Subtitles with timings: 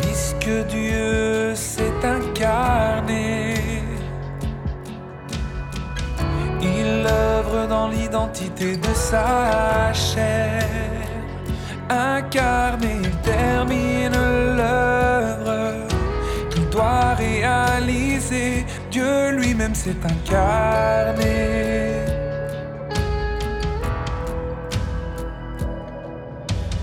[0.00, 3.54] Puisque Dieu s'est incarné,
[6.60, 10.95] il œuvre dans l'identité de sa chair.
[11.88, 14.12] Incarné, il termine
[14.56, 15.86] l'œuvre
[16.50, 18.66] qu'il doit réaliser.
[18.90, 21.24] Dieu lui-même s'est incarné.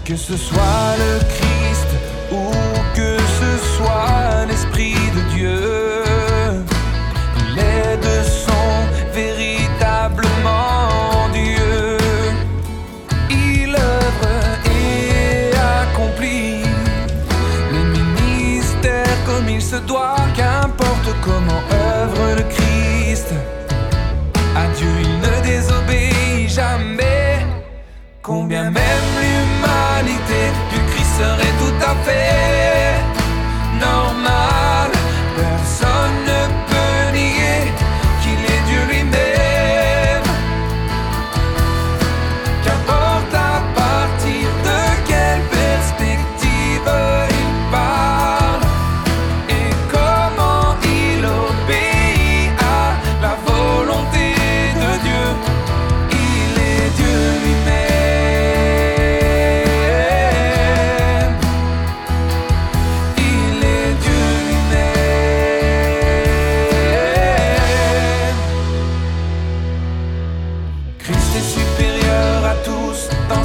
[0.05, 1.52] Que ce soit le Christ
[21.23, 21.82] comment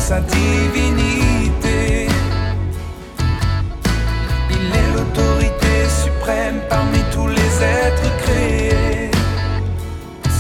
[0.09, 2.09] sa divinité.
[4.49, 9.11] Il est l'autorité suprême parmi tous les êtres créés.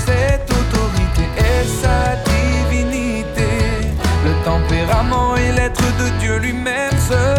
[0.06, 2.00] Cette autorité est sa
[2.32, 3.52] divinité,
[4.24, 7.37] le tempérament et l'être de Dieu lui-même, ce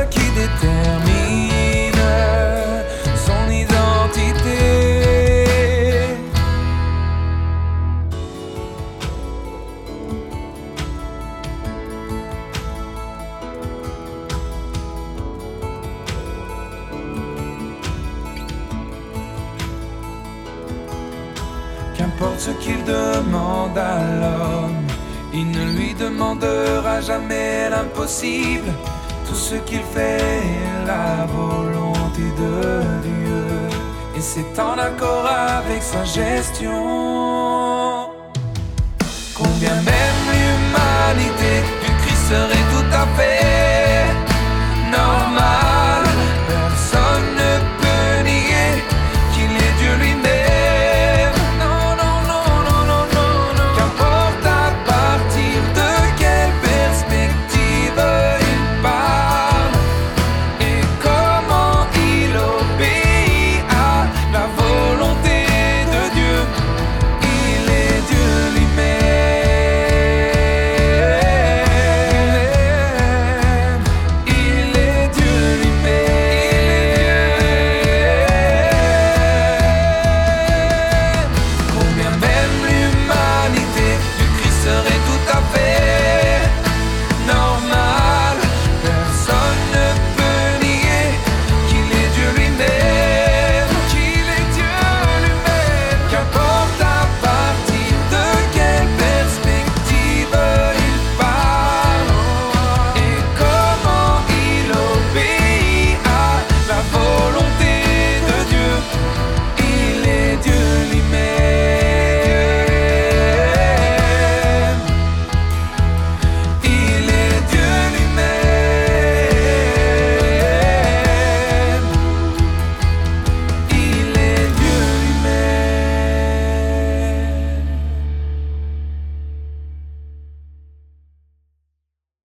[22.20, 24.86] Qu'importe ce qu'il demande à l'homme,
[25.34, 28.74] il ne lui demandera jamais l'impossible.
[29.26, 33.46] Tout ce qu'il fait est la volonté de Dieu.
[34.18, 36.74] Et c'est en accord avec sa gestion.
[39.34, 40.09] Combien même